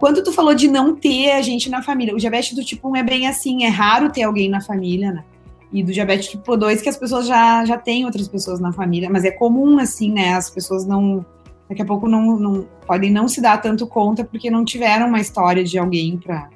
[0.00, 2.96] Quando tu falou de não ter a gente na família, o diabetes do tipo 1
[2.96, 5.22] é bem assim, é raro ter alguém na família, né?
[5.70, 9.10] E do diabetes tipo 2, que as pessoas já, já têm outras pessoas na família,
[9.10, 10.32] mas é comum, assim, né?
[10.32, 11.22] As pessoas não
[11.68, 15.20] daqui a pouco não, não podem não se dar tanto conta porque não tiveram uma
[15.20, 16.48] história de alguém para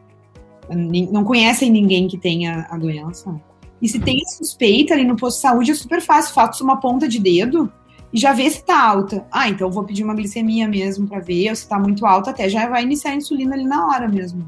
[0.74, 3.38] não conhecem ninguém que tenha a doença.
[3.80, 7.06] E se tem suspeita ali no posto de saúde é super fácil, faço uma ponta
[7.06, 7.70] de dedo
[8.14, 9.26] e já vê se tá alta.
[9.30, 12.48] Ah, então vou pedir uma glicemia mesmo para ver, ou se tá muito alta, até
[12.48, 14.46] já vai iniciar a insulina ali na hora mesmo.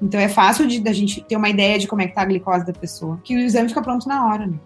[0.00, 2.26] Então é fácil de da gente ter uma ideia de como é que tá a
[2.26, 4.60] glicose da pessoa, que o exame fica pronto na hora, né?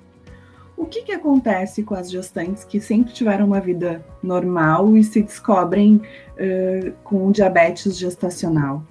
[0.77, 5.23] O que, que acontece com as gestantes que sempre tiveram uma vida normal e se
[5.23, 8.83] descobrem uh, com diabetes gestacional?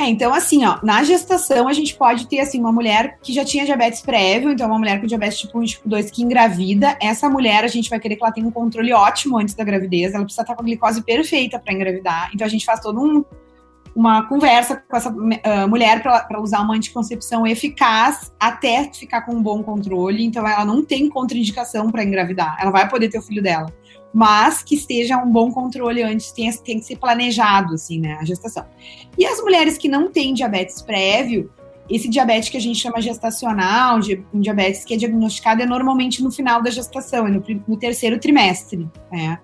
[0.00, 3.44] É, então assim, ó, na gestação a gente pode ter assim uma mulher que já
[3.44, 6.96] tinha diabetes prévio, então uma mulher com diabetes tipo 1 e tipo 2 que engravida,
[7.02, 10.14] essa mulher a gente vai querer que ela tenha um controle ótimo antes da gravidez,
[10.14, 12.30] ela precisa estar com a glicose perfeita para engravidar.
[12.32, 13.22] Então a gente faz todo um
[13.94, 19.42] uma conversa com essa uh, mulher para usar uma anticoncepção eficaz até ficar com um
[19.42, 20.24] bom controle.
[20.24, 22.56] Então, ela não tem contraindicação para engravidar.
[22.60, 23.66] Ela vai poder ter o filho dela.
[24.12, 28.24] Mas que esteja um bom controle antes, tem, tem que ser planejado, assim, né, a
[28.24, 28.64] gestação.
[29.16, 31.50] E as mulheres que não têm diabetes prévio,
[31.88, 33.98] esse diabetes que a gente chama gestacional,
[34.32, 38.18] um diabetes que é diagnosticado, é normalmente no final da gestação, é no, no terceiro
[38.18, 38.88] trimestre.
[39.10, 39.38] Né?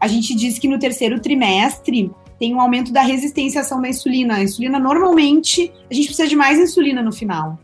[0.00, 3.88] A gente diz que no terceiro trimestre tem um aumento da resistência à ação da
[3.88, 4.34] insulina.
[4.34, 7.58] A insulina, normalmente, a gente precisa de mais insulina no final.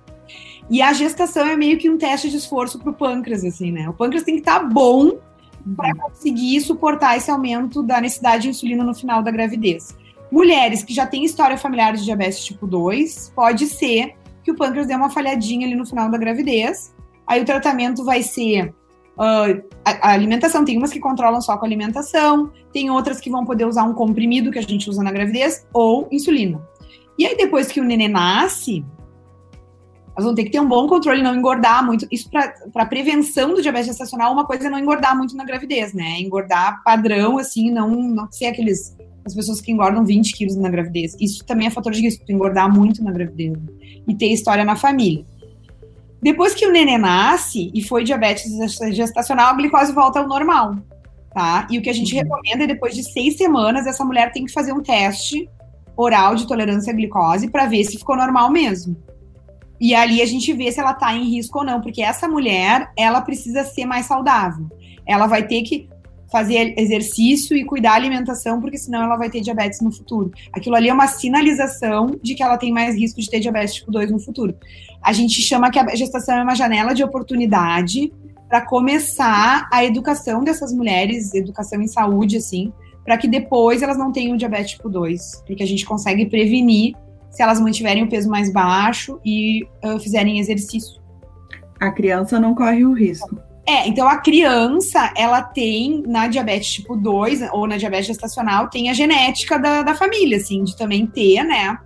[0.70, 3.88] E a gestação é meio que um teste de esforço para o pâncreas, assim, né?
[3.88, 5.18] O pâncreas tem que estar tá bom
[5.76, 9.96] para conseguir suportar esse aumento da necessidade de insulina no final da gravidez.
[10.30, 14.86] Mulheres que já têm história familiar de diabetes tipo 2, pode ser que o pâncreas
[14.86, 16.94] dê uma falhadinha ali no final da gravidez.
[17.26, 18.74] Aí o tratamento vai ser
[19.20, 23.44] Uh, a, a, alimentação, tem umas que controlam só com alimentação, tem outras que vão
[23.44, 26.58] poder usar um comprimido que a gente usa na gravidez ou insulina.
[27.18, 28.82] E aí, depois que o nenê nasce,
[30.20, 32.06] elas vão ter que ter um bom controle, não engordar muito.
[32.10, 36.20] Isso para prevenção do diabetes gestacional, uma coisa é não engordar muito na gravidez, né?
[36.20, 38.96] Engordar padrão, assim, não, não ser aqueles.
[39.24, 41.16] As pessoas que engordam 20 quilos na gravidez.
[41.20, 43.58] Isso também é fator de risco, engordar muito na gravidez.
[44.06, 45.24] E ter história na família.
[46.22, 48.50] Depois que o neném nasce e foi diabetes
[48.92, 50.76] gestacional, a glicose volta ao normal,
[51.32, 51.66] tá?
[51.70, 52.22] E o que a gente uhum.
[52.22, 55.48] recomenda é depois de seis semanas, essa mulher tem que fazer um teste
[55.96, 58.96] oral de tolerância à glicose para ver se ficou normal mesmo.
[59.80, 62.92] E ali a gente vê se ela tá em risco ou não, porque essa mulher,
[62.96, 64.66] ela precisa ser mais saudável.
[65.06, 65.88] Ela vai ter que
[66.30, 70.30] fazer exercício e cuidar da alimentação, porque senão ela vai ter diabetes no futuro.
[70.52, 73.90] Aquilo ali é uma sinalização de que ela tem mais risco de ter diabetes tipo
[73.90, 74.54] 2 no futuro.
[75.02, 78.12] A gente chama que a gestação é uma janela de oportunidade
[78.48, 82.72] para começar a educação dessas mulheres, educação em saúde, assim,
[83.04, 86.94] para que depois elas não tenham diabetes tipo 2, porque a gente consegue prevenir
[87.30, 91.00] se elas mantiverem o peso mais baixo e uh, fizerem exercício.
[91.80, 93.40] A criança não corre o risco.
[93.66, 98.90] É, então a criança, ela tem na diabetes tipo 2 ou na diabetes gestacional, tem
[98.90, 101.78] a genética da, da família, assim, de também ter, né?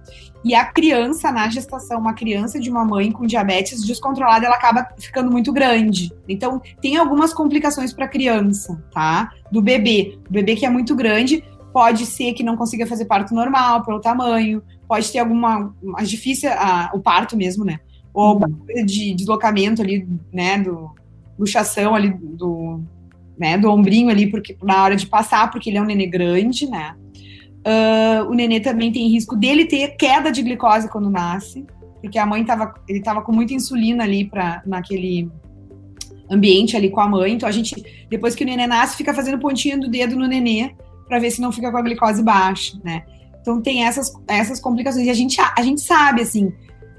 [0.44, 4.86] E a criança na gestação, uma criança de uma mãe com diabetes descontrolada, ela acaba
[4.98, 6.12] ficando muito grande.
[6.28, 9.30] Então, tem algumas complicações para a criança, tá?
[9.50, 10.18] Do bebê.
[10.28, 14.00] O bebê que é muito grande, pode ser que não consiga fazer parto normal pelo
[14.00, 17.80] tamanho, pode ter alguma mais difícil a, o parto mesmo, né?
[18.12, 20.90] Ou coisa de deslocamento ali, né, do
[21.38, 22.80] luxação ali do,
[23.36, 26.68] né, do ombrinho ali porque na hora de passar, porque ele é um nenê grande,
[26.68, 26.94] né?
[27.66, 31.66] Uh, o nenê também tem risco dele ter queda de glicose quando nasce,
[32.00, 35.30] porque a mãe tava, ele tava com muita insulina ali para naquele
[36.30, 37.32] ambiente ali com a mãe.
[37.32, 40.74] Então a gente, depois que o nenê nasce, fica fazendo pontinha do dedo no nenê
[41.08, 43.04] para ver se não fica com a glicose baixa, né?
[43.44, 45.06] Então tem essas, essas complicações.
[45.06, 46.50] E a gente, a gente sabe, assim,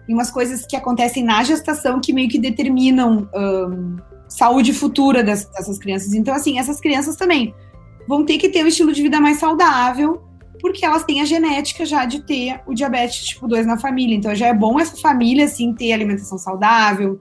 [0.05, 3.95] tem umas coisas que acontecem na gestação que meio que determinam um,
[4.29, 6.13] saúde futura dessas, dessas crianças.
[6.13, 7.51] Então, assim, essas crianças também
[8.07, 10.21] vão ter que ter um estilo de vida mais saudável,
[10.61, 14.15] porque elas têm a genética já de ter o diabetes tipo 2 na família.
[14.15, 17.19] Então já é bom essa família, assim, ter alimentação saudável.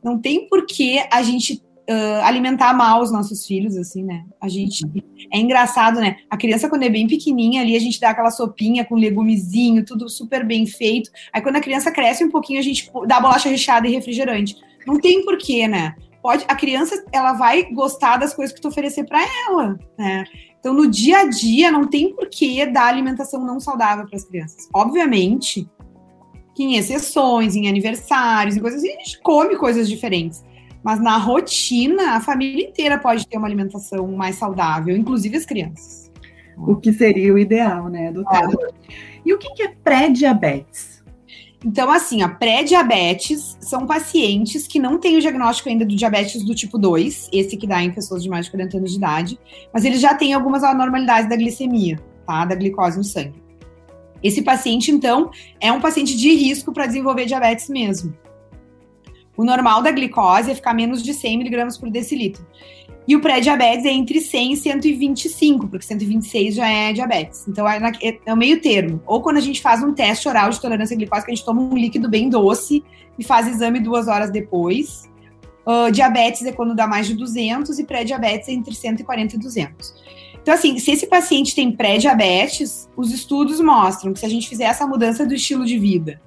[0.00, 4.24] Não tem por que a gente uh, alimentar mal os nossos filhos, assim, né?
[4.40, 4.84] A gente.
[5.32, 6.16] É engraçado, né?
[6.30, 10.08] A criança, quando é bem pequenininha ali, a gente dá aquela sopinha com legumezinho, tudo
[10.08, 11.10] super bem feito.
[11.32, 14.56] Aí quando a criança cresce um pouquinho, a gente dá bolacha recheada e refrigerante.
[14.86, 15.94] Não tem porquê, né?
[16.22, 20.24] Pode, a criança ela vai gostar das coisas que tu oferecer para ela, né?
[20.58, 24.68] Então, no dia a dia, não tem porquê dar alimentação não saudável para as crianças.
[24.74, 25.66] Obviamente
[26.54, 30.44] que em exceções, em aniversários, em coisas assim, a gente come coisas diferentes.
[30.82, 36.10] Mas na rotina, a família inteira pode ter uma alimentação mais saudável, inclusive as crianças.
[36.56, 38.12] O que seria o ideal, né?
[38.26, 38.48] Ah.
[39.24, 41.00] E o que é pré-diabetes?
[41.64, 46.54] Então, assim, a pré-diabetes são pacientes que não têm o diagnóstico ainda do diabetes do
[46.54, 49.38] tipo 2, esse que dá em pessoas de mais de 40 anos de idade,
[49.72, 52.46] mas eles já têm algumas anormalidades da glicemia, tá?
[52.46, 53.42] Da glicose no sangue.
[54.22, 58.14] Esse paciente, então, é um paciente de risco para desenvolver diabetes mesmo.
[59.40, 62.46] O normal da glicose é ficar menos de 100 miligramas por decilitro.
[63.08, 67.48] E o pré-diabetes é entre 100 e 125, porque 126 já é diabetes.
[67.48, 69.02] Então é, na, é, o meio termo.
[69.06, 71.74] Ou quando a gente faz um teste oral de tolerância glicósica, a gente toma um
[71.74, 72.84] líquido bem doce
[73.18, 75.08] e faz exame duas horas depois.
[75.66, 79.94] Uh, diabetes é quando dá mais de 200 e pré-diabetes é entre 140 e 200.
[80.42, 84.64] Então, assim, se esse paciente tem pré-diabetes, os estudos mostram que se a gente fizer
[84.64, 86.20] essa mudança do estilo de vida,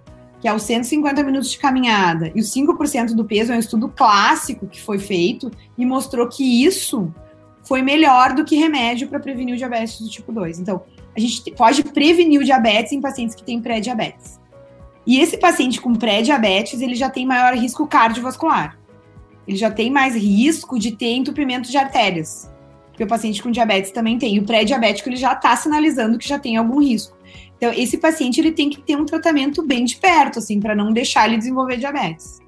[0.44, 3.88] que é os 150 minutos de caminhada, e os 5% do peso é um estudo
[3.88, 7.10] clássico que foi feito e mostrou que isso
[7.64, 10.60] foi melhor do que remédio para prevenir o diabetes do tipo 2.
[10.60, 10.84] Então,
[11.16, 14.38] a gente pode prevenir o diabetes em pacientes que têm pré-diabetes.
[15.08, 18.78] E esse paciente com pré-diabetes, ele já tem maior risco cardiovascular.
[19.48, 22.52] Ele já tem mais risco de ter entupimento de artérias.
[22.90, 24.36] Porque o paciente com diabetes também tem.
[24.36, 27.16] E o pré-diabético, ele já está sinalizando que já tem algum risco.
[27.64, 30.92] Então, esse paciente ele tem que ter um tratamento bem de perto, assim, para não
[30.92, 32.42] deixar ele desenvolver diabetes.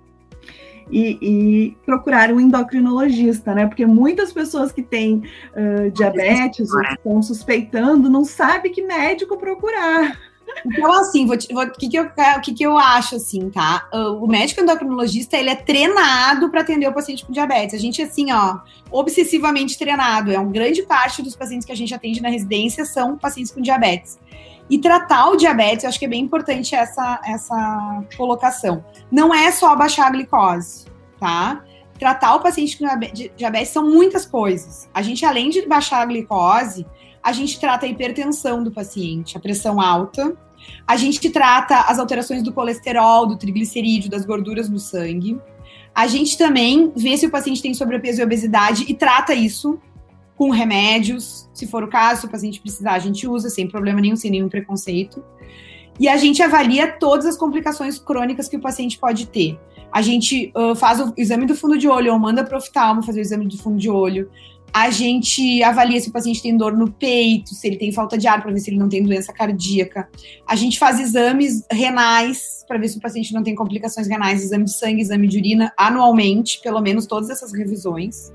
[0.92, 3.66] E, e, procurar um endocrinologista, né?
[3.66, 5.24] Porque muitas pessoas que têm
[5.56, 10.20] uh, diabetes ou estão suspeitando não sabem que médico procurar.
[10.66, 13.88] Então, assim, o, que, que, eu, o que, que eu acho, assim, tá?
[14.22, 17.74] O médico endocrinologista, ele é treinado para atender o paciente com diabetes.
[17.74, 18.60] A gente, assim, ó,
[18.92, 20.30] obsessivamente treinado.
[20.32, 23.62] É uma grande parte dos pacientes que a gente atende na residência são pacientes com
[23.62, 24.20] diabetes.
[24.70, 28.84] E tratar o diabetes, eu acho que é bem importante essa, essa colocação.
[29.12, 30.86] Não é só abaixar a glicose,
[31.20, 31.64] tá?
[32.00, 32.86] Tratar o paciente com
[33.36, 34.90] diabetes são muitas coisas.
[34.94, 36.86] A gente, além de baixar a glicose,
[37.22, 40.36] a gente trata a hipertensão do paciente, a pressão alta.
[40.86, 45.40] A gente trata as alterações do colesterol, do triglicerídeo, das gorduras no sangue.
[45.94, 49.80] A gente também vê se o paciente tem sobrepeso e obesidade e trata isso
[50.38, 54.02] com remédios, se for o caso, se o paciente precisar, a gente usa sem problema
[54.02, 55.24] nenhum, sem nenhum preconceito.
[56.00, 59.58] E a gente avalia todas as complicações crônicas que o paciente pode ter.
[59.92, 63.02] A gente uh, faz o exame do fundo de olho, ou manda para o oftalmo
[63.02, 64.30] fazer o exame do fundo de olho.
[64.74, 68.28] A gente avalia se o paciente tem dor no peito, se ele tem falta de
[68.28, 70.10] ar, para ver se ele não tem doença cardíaca.
[70.46, 74.66] A gente faz exames renais, para ver se o paciente não tem complicações renais, exame
[74.66, 78.34] de sangue, exame de urina, anualmente, pelo menos todas essas revisões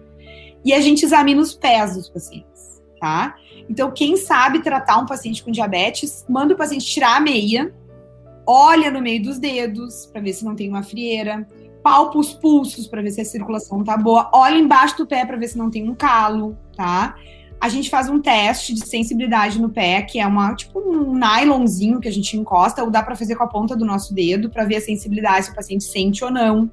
[0.65, 3.37] e a gente examina os pés dos pacientes, tá?
[3.69, 7.73] Então, quem sabe tratar um paciente com diabetes, manda o paciente tirar a meia,
[8.47, 11.47] olha no meio dos dedos para ver se não tem uma frieira,
[11.83, 15.37] palpa os pulsos para ver se a circulação tá boa, olha embaixo do pé para
[15.37, 17.17] ver se não tem um calo, tá?
[17.61, 22.01] A gente faz um teste de sensibilidade no pé, que é uma tipo um nylonzinho
[22.01, 24.65] que a gente encosta, ou dá para fazer com a ponta do nosso dedo para
[24.65, 26.71] ver a sensibilidade se o paciente sente ou não.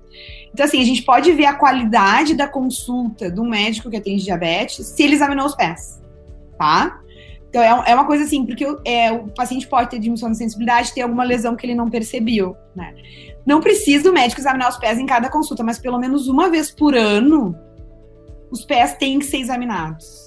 [0.53, 4.85] Então assim, a gente pode ver a qualidade da consulta do médico que atende diabetes
[4.85, 6.01] se ele examinou os pés,
[6.57, 7.01] tá?
[7.49, 10.93] Então é, é uma coisa assim, porque é, o paciente pode ter diminuição de sensibilidade,
[10.93, 12.95] ter alguma lesão que ele não percebeu, né?
[13.45, 16.71] Não precisa o médico examinar os pés em cada consulta, mas pelo menos uma vez
[16.71, 17.53] por ano
[18.49, 20.26] os pés têm que ser examinados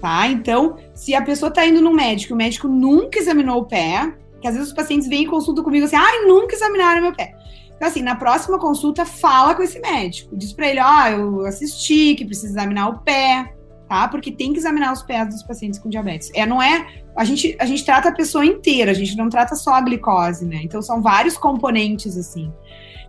[0.00, 0.26] tá?
[0.28, 4.48] Então, se a pessoa tá indo no médico, o médico nunca examinou o pé, que
[4.48, 7.34] às vezes os pacientes vêm e consultam comigo assim, ai, nunca examinaram meu pé.
[7.76, 10.36] Então, assim, na próxima consulta, fala com esse médico.
[10.36, 13.52] Diz pra ele, ó, oh, eu assisti, que precisa examinar o pé,
[13.88, 14.06] tá?
[14.08, 16.30] Porque tem que examinar os pés dos pacientes com diabetes.
[16.34, 16.86] É, não é...
[17.16, 20.44] A gente, a gente trata a pessoa inteira, a gente não trata só a glicose,
[20.44, 20.60] né?
[20.62, 22.52] Então, são vários componentes, assim.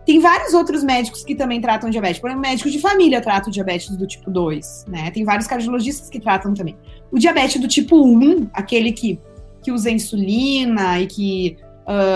[0.06, 2.20] Tem vários outros médicos que também tratam diabetes.
[2.20, 5.10] Por exemplo, médico de família trata o diabetes do tipo 2, né?
[5.10, 6.76] Tem vários cardiologistas que tratam também.
[7.10, 9.18] O diabetes do tipo 1, aquele que,
[9.60, 11.56] que usa insulina e que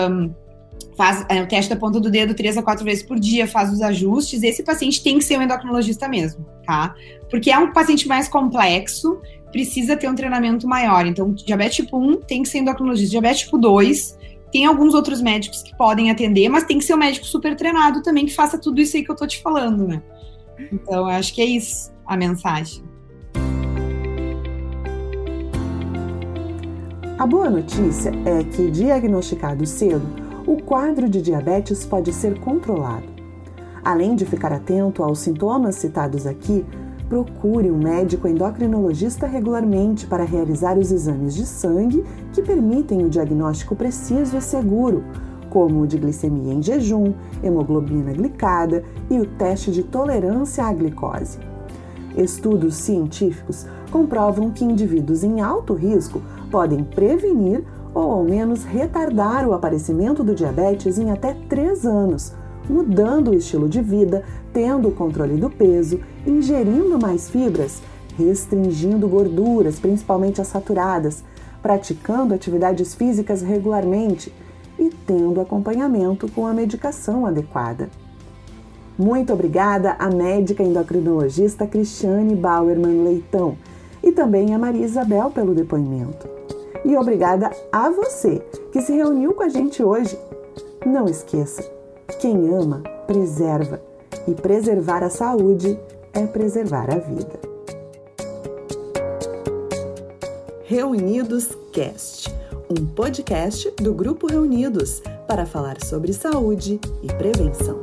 [0.09, 0.33] um,
[0.95, 3.71] faz é, o teste da ponta do dedo três a quatro vezes por dia, faz
[3.71, 6.95] os ajustes, esse paciente tem que ser um endocrinologista mesmo, tá?
[7.29, 9.19] Porque é um paciente mais complexo,
[9.51, 11.05] precisa ter um treinamento maior.
[11.05, 13.11] Então, diabetes tipo 1 tem que ser endocrinologista.
[13.11, 14.17] Diabetes tipo 2
[14.51, 18.01] tem alguns outros médicos que podem atender, mas tem que ser um médico super treinado
[18.01, 20.01] também que faça tudo isso aí que eu tô te falando, né?
[20.71, 22.83] Então, acho que é isso a mensagem.
[27.17, 30.07] A boa notícia é que, diagnosticado cedo,
[30.45, 33.05] o quadro de diabetes pode ser controlado.
[33.83, 36.65] Além de ficar atento aos sintomas citados aqui,
[37.11, 43.75] procure um médico endocrinologista regularmente para realizar os exames de sangue que permitem o diagnóstico
[43.75, 45.03] preciso e seguro,
[45.49, 51.37] como o de glicemia em jejum, hemoglobina glicada e o teste de tolerância à glicose.
[52.15, 57.61] Estudos científicos comprovam que indivíduos em alto risco podem prevenir
[57.93, 62.33] ou ao menos retardar o aparecimento do diabetes em até 3 anos,
[62.69, 64.23] mudando o estilo de vida,
[64.53, 67.81] tendo o controle do peso, ingerindo mais fibras,
[68.17, 71.23] restringindo gorduras, principalmente as saturadas,
[71.61, 74.33] praticando atividades físicas regularmente
[74.77, 77.89] e tendo acompanhamento com a medicação adequada.
[78.97, 83.57] Muito obrigada à médica endocrinologista Cristiane Bauerman Leitão
[84.03, 86.27] e também a Maria Isabel pelo depoimento.
[86.83, 88.39] E obrigada a você
[88.71, 90.17] que se reuniu com a gente hoje.
[90.85, 91.63] Não esqueça,
[92.19, 93.90] quem ama, preserva.
[94.27, 95.79] E preservar a saúde
[96.13, 97.39] é preservar a vida.
[100.63, 102.33] Reunidos Cast,
[102.69, 107.81] um podcast do Grupo Reunidos para falar sobre saúde e prevenção.